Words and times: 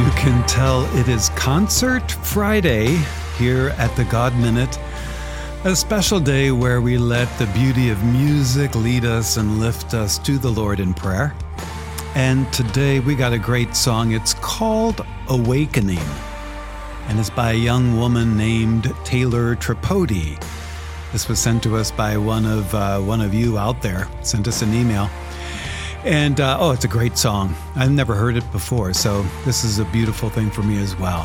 You 0.00 0.10
can 0.12 0.46
tell, 0.46 0.86
it 0.96 1.08
is 1.08 1.28
Concert 1.30 2.10
Friday 2.10 2.96
here 3.36 3.74
at 3.76 3.94
the 3.96 4.04
God 4.04 4.34
Minute, 4.34 4.78
a 5.64 5.76
special 5.76 6.18
day 6.18 6.50
where 6.52 6.80
we 6.80 6.96
let 6.96 7.28
the 7.38 7.44
beauty 7.48 7.90
of 7.90 8.02
music 8.02 8.74
lead 8.74 9.04
us 9.04 9.36
and 9.36 9.60
lift 9.60 9.92
us 9.92 10.16
to 10.20 10.38
the 10.38 10.48
Lord 10.48 10.80
in 10.80 10.94
prayer. 10.94 11.34
And 12.14 12.50
today 12.50 13.00
we 13.00 13.14
got 13.14 13.34
a 13.34 13.38
great 13.38 13.76
song. 13.76 14.12
It's 14.12 14.32
called 14.32 15.04
Awakening, 15.28 16.08
and 17.08 17.20
it's 17.20 17.28
by 17.28 17.52
a 17.52 17.56
young 17.56 17.98
woman 17.98 18.38
named 18.38 18.94
Taylor 19.04 19.54
Tripodi. 19.54 20.42
This 21.12 21.28
was 21.28 21.38
sent 21.38 21.62
to 21.64 21.76
us 21.76 21.90
by 21.90 22.16
one 22.16 22.46
of 22.46 22.74
uh, 22.74 23.00
one 23.00 23.20
of 23.20 23.34
you 23.34 23.58
out 23.58 23.82
there. 23.82 24.08
Sent 24.22 24.48
us 24.48 24.62
an 24.62 24.72
email. 24.72 25.10
And 26.04 26.40
uh, 26.40 26.56
oh, 26.58 26.70
it's 26.70 26.84
a 26.84 26.88
great 26.88 27.18
song. 27.18 27.54
I've 27.76 27.90
never 27.90 28.14
heard 28.14 28.36
it 28.36 28.52
before, 28.52 28.94
so 28.94 29.22
this 29.44 29.64
is 29.64 29.78
a 29.78 29.84
beautiful 29.86 30.30
thing 30.30 30.50
for 30.50 30.62
me 30.62 30.80
as 30.82 30.96
well. 30.96 31.22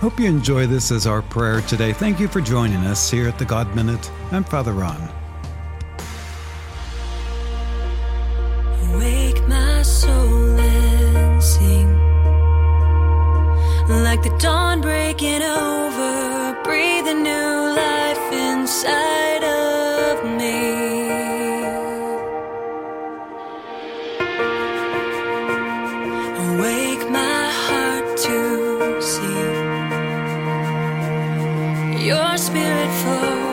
Hope 0.00 0.18
you 0.18 0.26
enjoy 0.26 0.66
this 0.66 0.90
as 0.90 1.06
our 1.06 1.22
prayer 1.22 1.60
today. 1.62 1.92
Thank 1.92 2.20
you 2.20 2.28
for 2.28 2.40
joining 2.40 2.84
us 2.86 3.10
here 3.10 3.28
at 3.28 3.38
the 3.38 3.44
God 3.44 3.74
Minute. 3.74 4.10
I'm 4.30 4.44
Father 4.44 4.72
Ron. 4.72 5.08
Wake 8.98 9.46
my 9.46 9.82
soul 9.82 10.58
and 10.58 11.42
sing 11.42 11.96
like 13.88 14.22
the 14.22 14.36
dawn 14.38 14.80
breaking 14.80 15.42
over. 15.42 16.58
Breathe 16.64 17.06
a 17.08 17.14
your 32.10 32.36
spirit 32.38 32.90
flow, 33.02 33.49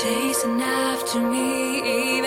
Chasing 0.00 0.62
after 0.62 1.20
me, 1.20 2.19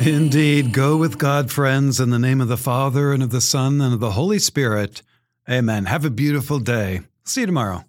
Indeed. 0.00 0.72
Go 0.72 0.96
with 0.96 1.18
God, 1.18 1.50
friends, 1.50 2.00
in 2.00 2.08
the 2.08 2.18
name 2.18 2.40
of 2.40 2.48
the 2.48 2.56
Father, 2.56 3.12
and 3.12 3.22
of 3.22 3.30
the 3.30 3.40
Son, 3.42 3.82
and 3.82 3.92
of 3.92 4.00
the 4.00 4.12
Holy 4.12 4.38
Spirit. 4.38 5.02
Amen. 5.48 5.84
Have 5.84 6.06
a 6.06 6.10
beautiful 6.10 6.58
day. 6.58 7.02
See 7.24 7.42
you 7.42 7.46
tomorrow. 7.46 7.84